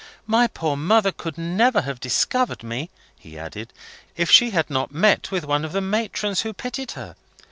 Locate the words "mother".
0.75-1.11